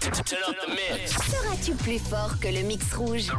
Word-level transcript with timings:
Turn 0.00 0.42
up 0.48 0.56
the 0.66 0.70
mix. 0.70 1.12
Seras-tu 1.12 1.74
plus 1.74 1.98
fort 1.98 2.38
que 2.40 2.48
le 2.48 2.62
mix 2.62 2.92
rouge? 2.94 3.30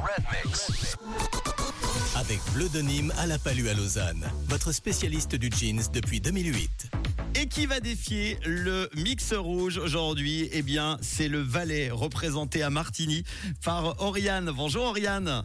Avec 2.15 2.39
Bleu 2.53 2.69
de 2.69 2.81
Nîmes 2.81 3.13
à 3.17 3.27
la 3.27 3.37
Palue 3.37 3.67
à 3.67 3.73
Lausanne, 3.73 4.25
votre 4.47 4.71
spécialiste 4.71 5.35
du 5.35 5.49
jeans 5.51 5.81
depuis 5.93 6.21
2008. 6.21 6.91
Et 7.35 7.47
qui 7.47 7.65
va 7.65 7.79
défier 7.79 8.39
le 8.45 8.89
mix 8.95 9.33
rouge 9.33 9.77
aujourd'hui? 9.77 10.49
Eh 10.53 10.61
bien, 10.61 10.97
c'est 11.01 11.27
le 11.27 11.41
Valais 11.41 11.89
représenté 11.91 12.63
à 12.63 12.69
Martigny 12.69 13.23
par 13.63 14.01
Oriane. 14.01 14.51
Bonjour 14.55 14.85
Oriane. 14.85 15.43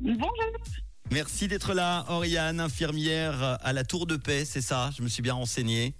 Bonjour. 0.00 0.32
Merci 1.12 1.48
d'être 1.48 1.74
là, 1.74 2.04
Oriane, 2.08 2.60
infirmière 2.60 3.58
à 3.62 3.72
la 3.72 3.84
Tour 3.84 4.06
de 4.06 4.16
Paix, 4.16 4.44
c'est 4.44 4.62
ça? 4.62 4.90
Je 4.96 5.02
me 5.02 5.08
suis 5.08 5.22
bien 5.22 5.34
renseigné. 5.34 5.94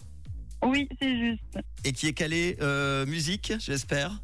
Oui, 0.62 0.89
c'est 1.01 1.19
juste. 1.19 1.59
Et 1.85 1.93
qui 1.93 2.07
est 2.07 2.12
calé 2.12 2.57
euh, 2.61 3.07
musique, 3.07 3.53
j'espère? 3.59 4.21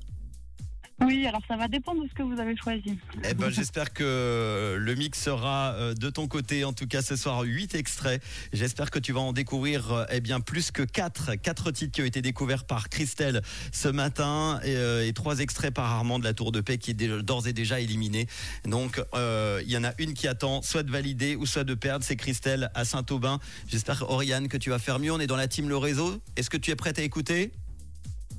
Oui, 1.02 1.26
alors 1.26 1.42
ça 1.46 1.56
va 1.56 1.68
dépendre 1.68 2.02
de 2.02 2.08
ce 2.08 2.14
que 2.14 2.22
vous 2.22 2.40
avez 2.40 2.56
choisi. 2.56 2.98
Eh 3.22 3.34
ben, 3.34 3.50
j'espère 3.50 3.92
que 3.92 4.76
le 4.78 4.94
mix 4.94 5.22
sera 5.22 5.74
euh, 5.74 5.92
de 5.92 6.08
ton 6.08 6.26
côté. 6.26 6.64
En 6.64 6.72
tout 6.72 6.86
cas, 6.86 7.02
ce 7.02 7.16
soir, 7.16 7.42
8 7.42 7.74
extraits. 7.74 8.22
J'espère 8.54 8.90
que 8.90 8.98
tu 8.98 9.12
vas 9.12 9.20
en 9.20 9.34
découvrir 9.34 9.92
euh, 9.92 10.04
eh 10.10 10.20
bien 10.20 10.40
plus 10.40 10.70
que 10.70 10.82
4. 10.82 11.34
4 11.34 11.70
titres 11.70 11.92
qui 11.92 12.00
ont 12.00 12.06
été 12.06 12.22
découverts 12.22 12.64
par 12.64 12.88
Christelle 12.88 13.42
ce 13.72 13.88
matin 13.88 14.58
et, 14.64 14.74
euh, 14.74 15.06
et 15.06 15.12
3 15.12 15.40
extraits 15.40 15.72
par 15.72 15.84
Armand 15.84 16.18
de 16.18 16.24
la 16.24 16.32
Tour 16.32 16.50
de 16.50 16.62
Paix 16.62 16.78
qui 16.78 16.92
est 16.92 16.94
d'ores 17.22 17.46
et 17.46 17.52
déjà 17.52 17.78
éliminé. 17.78 18.26
Donc, 18.64 19.02
euh, 19.14 19.60
il 19.64 19.70
y 19.70 19.76
en 19.76 19.84
a 19.84 19.92
une 19.98 20.14
qui 20.14 20.28
attend 20.28 20.62
soit 20.62 20.82
de 20.82 20.90
valider 20.90 21.36
ou 21.36 21.44
soit 21.44 21.64
de 21.64 21.74
perdre. 21.74 22.06
C'est 22.06 22.16
Christelle 22.16 22.70
à 22.74 22.86
Saint-Aubin. 22.86 23.38
J'espère, 23.68 24.10
Oriane, 24.10 24.48
que 24.48 24.56
tu 24.56 24.70
vas 24.70 24.78
faire 24.78 24.98
mieux. 24.98 25.12
On 25.12 25.20
est 25.20 25.26
dans 25.26 25.36
la 25.36 25.48
team 25.48 25.68
Le 25.68 25.76
Réseau. 25.76 26.22
Est-ce 26.36 26.48
que 26.48 26.56
tu 26.56 26.70
es 26.70 26.76
prête 26.76 26.98
à 26.98 27.02
écouter? 27.02 27.52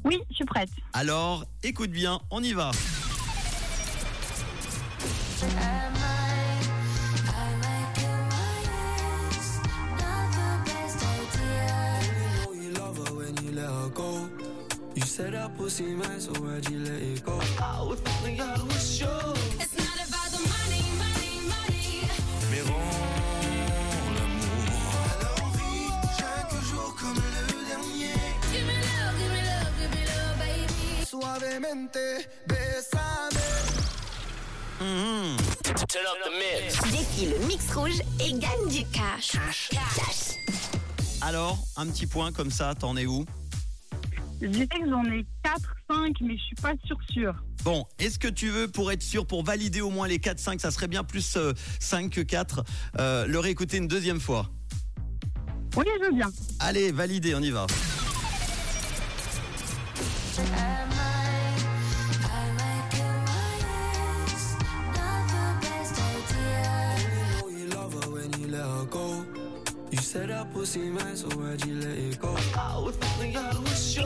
Oui, 0.08 0.22
je 0.30 0.36
suis 0.36 0.46
prête. 0.46 0.70
Alors, 0.94 1.44
écoute 1.64 1.92
bien, 1.92 2.22
on 2.32 2.42
y 2.42 2.54
va. 2.54 2.72
Suavemente. 31.58 31.98
Turn 35.88 36.06
up 36.06 36.18
the 36.24 36.32
mix. 36.38 36.92
Défie 36.92 37.26
le 37.26 37.48
mix 37.48 37.74
rouge 37.74 38.00
et 38.20 38.32
gagne 38.34 38.70
du 38.70 38.86
cash. 38.92 39.32
Cash. 39.72 40.38
Alors, 41.22 41.58
un 41.76 41.88
petit 41.88 42.06
point 42.06 42.32
comme 42.32 42.52
ça, 42.52 42.76
t'en 42.76 42.96
es 42.96 43.08
où? 43.08 43.26
Je 44.40 44.52
sais 44.52 44.68
que 44.68 44.88
j'en 44.88 45.04
ai 45.06 45.26
4, 45.44 45.60
5, 45.90 46.16
mais 46.22 46.38
je 46.38 46.44
suis 46.44 46.56
pas 46.58 46.74
sûre 46.86 47.00
sûre. 47.10 47.34
Bon, 47.64 47.86
est-ce 47.98 48.20
que 48.20 48.28
tu 48.28 48.50
veux, 48.50 48.68
pour 48.68 48.92
être 48.92 49.02
sûr, 49.02 49.26
pour 49.26 49.44
valider 49.44 49.82
au 49.82 49.90
moins 49.90 50.08
les 50.08 50.20
4-5, 50.20 50.60
ça 50.60 50.70
serait 50.70 50.88
bien 50.88 51.04
plus 51.04 51.38
euh, 51.38 51.54
5 51.80 52.12
que 52.12 52.22
4, 52.22 52.64
euh, 53.00 53.26
le 53.26 53.40
réécouter 53.40 53.78
une 53.78 53.88
deuxième 53.88 54.20
fois? 54.20 54.52
Oui, 55.76 55.86
je 56.00 56.06
veux 56.06 56.14
bien. 56.14 56.32
Allez, 56.60 56.92
validé, 56.92 57.34
on 57.34 57.42
y 57.42 57.50
va. 57.50 57.66
You 60.38 60.97
said 70.08 70.30
that 70.30 70.54
pussy 70.54 70.90
man, 70.90 71.18
so 71.18 71.28
why'd 71.32 71.66
you 71.66 71.76
let 71.82 71.98
it 71.98 72.18
go? 72.18 72.34
I 72.56 72.60
I 72.62 72.78
was. 72.80 73.98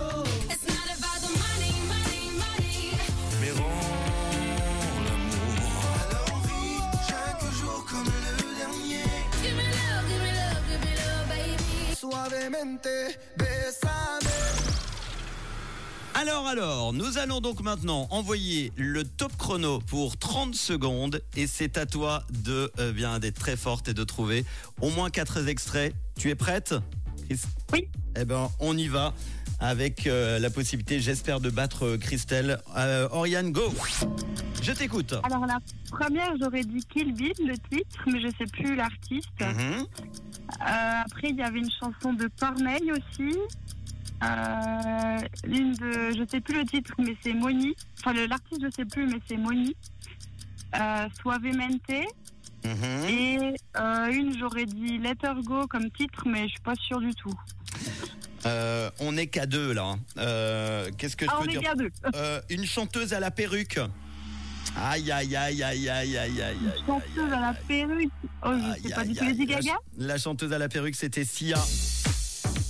It's 0.49 0.65
not 0.65 0.87
about 0.97 1.19
the 1.21 1.29
money, 1.45 1.73
money, 1.93 2.23
money. 2.41 2.97
Mais 3.39 3.51
rends 3.51 4.97
l'amour. 5.05 5.77
À 5.93 6.05
l'envie, 6.13 6.81
chaque 7.07 7.45
jour 7.59 7.85
comme 7.85 8.09
le 8.25 8.33
dernier. 8.57 9.05
Give 9.43 9.55
me 9.55 9.67
love, 9.77 10.03
give 10.09 10.23
me 10.25 10.31
love, 10.41 10.63
give 10.69 10.81
me 10.81 10.93
love, 11.05 11.25
baby. 11.29 11.95
Suavemente. 11.95 12.97
Alors, 16.21 16.45
alors, 16.45 16.93
nous 16.93 17.17
allons 17.17 17.41
donc 17.41 17.63
maintenant 17.63 18.07
envoyer 18.11 18.71
le 18.75 19.03
top 19.03 19.35
chrono 19.37 19.79
pour 19.79 20.17
30 20.17 20.53
secondes 20.53 21.23
et 21.35 21.47
c'est 21.47 21.79
à 21.79 21.87
toi 21.87 22.23
de 22.29 22.71
euh, 22.77 22.91
bien 22.91 23.17
d'être 23.17 23.39
très 23.39 23.57
forte 23.57 23.87
et 23.87 23.95
de 23.95 24.03
trouver 24.03 24.45
au 24.81 24.91
moins 24.91 25.09
4 25.09 25.47
extraits. 25.47 25.95
Tu 26.19 26.29
es 26.29 26.35
prête 26.35 26.75
Chris? 27.25 27.41
Oui. 27.73 27.87
Eh 28.15 28.25
ben, 28.25 28.51
on 28.59 28.77
y 28.77 28.87
va 28.87 29.15
avec 29.59 30.05
euh, 30.05 30.37
la 30.37 30.51
possibilité, 30.51 30.99
j'espère, 30.99 31.39
de 31.39 31.49
battre 31.49 31.85
euh, 31.85 31.97
Christelle. 31.97 32.59
Oriane, 33.11 33.51
go 33.51 33.73
Je 34.61 34.71
t'écoute. 34.73 35.15
Alors 35.23 35.47
la 35.47 35.59
première, 35.89 36.33
j'aurais 36.39 36.63
dit 36.63 36.85
Kill 36.93 37.13
Bill, 37.13 37.33
le 37.39 37.57
titre, 37.57 37.99
mais 38.07 38.21
je 38.21 38.27
sais 38.37 38.51
plus 38.51 38.75
l'artiste. 38.75 39.29
Mhm. 39.39 39.85
Euh, 40.59 41.01
après, 41.05 41.29
il 41.29 41.35
y 41.35 41.41
avait 41.41 41.59
une 41.59 41.71
chanson 41.71 42.13
de 42.13 42.29
Corneille 42.39 42.91
aussi. 42.91 43.37
Euh, 44.23 45.17
une 45.47 45.73
de, 45.73 46.11
je 46.15 46.23
sais 46.29 46.41
plus 46.41 46.59
le 46.59 46.65
titre, 46.65 46.93
mais 46.99 47.15
c'est 47.23 47.33
Moni. 47.33 47.75
Enfin, 47.99 48.13
le- 48.13 48.27
l'artiste, 48.27 48.61
je 48.63 48.69
sais 48.75 48.85
plus, 48.85 49.07
mais 49.07 49.19
c'est 49.27 49.37
Moni. 49.37 49.75
Euh, 50.79 51.07
Suavemente. 51.19 51.81
Mhm. 52.63 53.07
Et 53.09 53.39
euh, 53.77 54.11
une, 54.11 54.37
j'aurais 54.37 54.65
dit 54.65 54.99
Let 54.99 55.15
Her 55.23 55.41
Go 55.43 55.65
comme 55.67 55.89
titre, 55.91 56.23
mais 56.27 56.43
je 56.43 56.51
suis 56.51 56.59
pas 56.61 56.75
sûre 56.75 56.99
du 56.99 57.13
tout. 57.15 57.33
Euh, 58.45 58.89
on 58.99 59.11
n'est 59.13 59.27
qu'à 59.27 59.45
deux 59.47 59.73
là. 59.73 59.95
Euh, 60.17 60.89
Qu'est-ce 60.97 61.15
que 61.15 61.25
je 61.25 61.31
Ah, 61.31 61.37
peux 61.39 61.43
on 61.43 61.47
est 61.47 61.57
dire 61.57 61.61
bien 61.61 61.75
deux. 61.75 61.91
Une 62.49 62.65
chanteuse 62.65 63.13
à 63.13 63.19
la 63.19 63.31
perruque. 63.31 63.79
Aïe 64.77 65.11
aïe 65.11 65.35
aïe 65.35 65.63
aïe 65.63 65.89
aïe 65.89 65.89
aïe 65.89 66.17
aïe 66.17 66.41
aïe. 66.41 66.41
aïe, 66.43 66.57
Chanteuse 66.85 67.33
à 67.33 67.39
la 67.39 67.53
perruque. 67.53 68.11
Oh, 68.43 68.49
aïe, 68.49 68.63
je 68.83 68.87
sais 68.89 68.93
pas 68.95 69.01
aïe, 69.01 69.07
du 69.09 69.15
tout. 69.15 69.23
aïe. 69.23 69.29
Lady 69.31 69.45
La 69.47 69.55
Gaga 69.55 69.61
ch- 69.61 69.77
La 69.97 70.17
chanteuse 70.17 70.53
à 70.53 70.57
la 70.59 70.69
perruque, 70.69 70.95
c'était 70.95 71.25
Sia. 71.25 71.57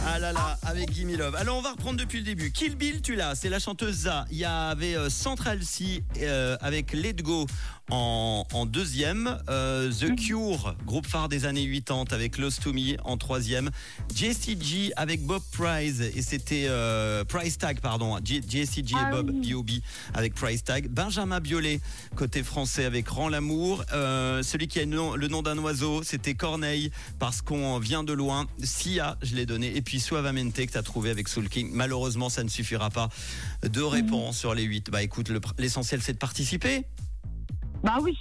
Ah 0.03 0.17
là 0.17 0.33
là, 0.33 0.57
avec 0.63 0.91
Gimme 0.91 1.15
Love. 1.15 1.35
Alors 1.35 1.57
on 1.57 1.61
va 1.61 1.71
reprendre 1.71 1.99
depuis 1.99 2.17
le 2.19 2.25
début. 2.25 2.51
Kill 2.51 2.75
Bill, 2.75 3.01
tu 3.03 3.15
l'as, 3.15 3.35
c'est 3.35 3.49
la 3.49 3.59
chanteuse 3.59 4.01
Za. 4.01 4.25
Il 4.31 4.37
y 4.37 4.45
avait 4.45 4.95
euh, 4.95 5.09
Central 5.09 5.61
C 5.63 6.03
euh, 6.21 6.57
avec 6.59 6.91
Let 6.93 7.13
Go 7.21 7.45
en, 7.91 8.43
en 8.51 8.65
deuxième. 8.65 9.37
Euh, 9.49 9.91
The 9.91 10.15
Cure, 10.15 10.75
groupe 10.87 11.05
phare 11.05 11.29
des 11.29 11.45
années 11.45 11.69
80 11.85 12.05
avec 12.11 12.39
Lost 12.39 12.63
to 12.63 12.73
Me 12.73 12.97
en 13.05 13.17
troisième. 13.17 13.69
JCG 14.15 14.91
avec 14.95 15.23
Bob 15.23 15.43
Price 15.51 15.99
et 15.99 16.21
c'était 16.23 16.67
Price 17.27 17.59
Tag, 17.59 17.79
pardon. 17.79 18.17
JCG 18.23 18.95
et 18.95 18.97
Ah 18.97 19.11
Bob. 19.11 19.31
B.O.B. 19.31 19.69
avec 20.15 20.33
Price 20.33 20.63
Tag. 20.63 20.87
Benjamin 20.89 21.39
Biolay, 21.39 21.79
côté 22.15 22.41
français 22.41 22.85
avec 22.85 23.07
Rend 23.07 23.29
l'amour. 23.29 23.83
Celui 23.91 24.67
qui 24.67 24.79
a 24.79 24.85
le 24.85 24.89
nom, 24.89 25.15
nom 25.15 25.41
d'un 25.43 25.57
oiseau, 25.59 26.01
c'était 26.03 26.33
Corneille 26.33 26.91
parce 27.19 27.41
qu'on 27.41 27.77
vient 27.77 28.03
de 28.03 28.13
loin. 28.13 28.47
Sia, 28.63 29.17
je 29.21 29.35
l'ai 29.35 29.45
donné. 29.45 29.75
Et 29.75 29.81
puis 29.81 29.90
Suavemente 29.99 30.53
que 30.53 30.71
tu 30.71 30.77
as 30.77 30.83
trouvé 30.83 31.09
avec 31.09 31.27
Soul 31.27 31.49
King. 31.49 31.69
Malheureusement, 31.73 32.29
ça 32.29 32.43
ne 32.43 32.49
suffira 32.49 32.89
pas. 32.89 33.09
Deux 33.63 33.85
réponses 33.85 34.37
sur 34.37 34.53
les 34.53 34.63
huit. 34.63 34.89
Bah 34.89 35.03
écoute, 35.03 35.29
le 35.29 35.41
l'essentiel 35.57 36.01
c'est 36.01 36.13
de 36.13 36.17
participer. 36.17 36.85
Bah 37.83 37.97
oui. 38.01 38.15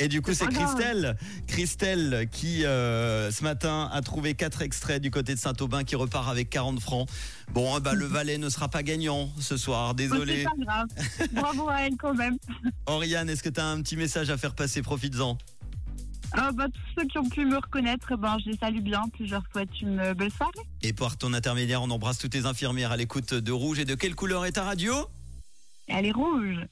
Et 0.00 0.08
du 0.08 0.20
coup, 0.20 0.34
c'est 0.34 0.46
grave. 0.46 0.74
Christelle, 0.74 1.16
Christelle 1.46 2.28
qui 2.30 2.64
euh, 2.64 3.30
ce 3.30 3.42
matin 3.42 3.88
a 3.92 4.02
trouvé 4.02 4.34
quatre 4.34 4.62
extraits 4.62 5.00
du 5.00 5.10
côté 5.10 5.34
de 5.34 5.38
Saint-Aubin 5.38 5.84
qui 5.84 5.96
repart 5.96 6.28
avec 6.28 6.50
40 6.50 6.80
francs. 6.80 7.08
Bon, 7.52 7.78
bah, 7.80 7.94
le 7.94 8.04
Valais 8.04 8.38
ne 8.38 8.48
sera 8.48 8.68
pas 8.68 8.82
gagnant 8.82 9.30
ce 9.40 9.56
soir, 9.56 9.94
désolé. 9.94 10.38
C'est 10.38 10.44
pas 10.44 10.64
grave. 10.64 11.28
Bravo 11.32 11.68
à 11.68 11.82
elle 11.82 11.96
quand 11.96 12.14
même. 12.14 12.36
Oriane, 12.86 13.30
est-ce 13.30 13.42
que 13.42 13.48
tu 13.48 13.60
as 13.60 13.66
un 13.66 13.80
petit 13.80 13.96
message 13.96 14.30
à 14.30 14.36
faire 14.36 14.54
passer? 14.54 14.82
Profites-en. 14.82 15.38
Ah, 16.32 16.52
bah, 16.52 16.66
tous 16.66 17.00
ceux 17.00 17.06
qui 17.06 17.18
ont 17.18 17.28
pu 17.28 17.44
me 17.44 17.56
reconnaître, 17.56 18.08
eh 18.12 18.16
ben, 18.16 18.36
je 18.44 18.50
les 18.50 18.56
salue 18.56 18.80
bien, 18.80 19.02
puis 19.12 19.26
je 19.26 19.32
leur 19.32 19.42
souhaite 19.52 19.80
une 19.80 20.12
belle 20.14 20.32
soirée. 20.32 20.52
Et 20.82 20.92
par 20.92 21.16
ton 21.16 21.32
intermédiaire, 21.32 21.82
on 21.82 21.90
embrasse 21.90 22.18
toutes 22.18 22.32
tes 22.32 22.46
infirmières 22.46 22.92
à 22.92 22.96
l'écoute 22.96 23.34
de 23.34 23.52
Rouge. 23.52 23.78
Et 23.78 23.84
de 23.84 23.94
quelle 23.94 24.14
couleur 24.14 24.44
est 24.44 24.52
ta 24.52 24.64
radio? 24.64 24.94
Elle 25.88 26.06
est 26.06 26.12
rouge. 26.12 26.66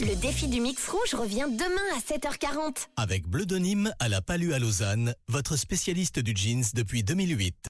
Le 0.00 0.14
défi 0.20 0.48
du 0.48 0.60
mix 0.60 0.88
rouge 0.88 1.14
revient 1.14 1.46
demain 1.50 1.96
à 1.96 2.00
7h40. 2.00 2.88
Avec 2.96 3.28
Bleu 3.28 3.44
de 3.44 3.58
Nîmes 3.58 3.92
à 4.00 4.08
la 4.08 4.22
Palue 4.22 4.52
à 4.52 4.58
Lausanne, 4.58 5.14
votre 5.28 5.56
spécialiste 5.56 6.18
du 6.18 6.34
jeans 6.34 6.64
depuis 6.74 7.02
2008. 7.02 7.66